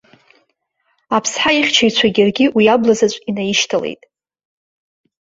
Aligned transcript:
Аԥсҳа 1.15 1.51
ихьчаҩцәагь 1.57 2.19
иаргьы 2.19 2.45
уи 2.55 2.65
аблазаҵә 2.73 3.17
инаишьҭалеит. 3.29 4.01